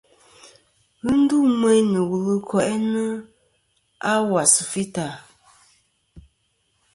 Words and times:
Ghɨ 1.01 1.09
ndu 1.21 1.37
meyn 1.59 1.85
nɨ̀ 1.91 2.05
wul 2.09 2.25
ɨ 2.35 2.37
ko'inɨ 2.49 3.03
a 4.11 4.11
wasà 4.31 4.63
fità. 4.71 5.05